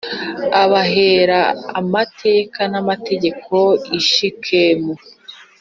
[0.63, 1.39] abahera
[1.79, 3.55] amateka n ‘amategeko
[3.99, 4.93] i Shekemu.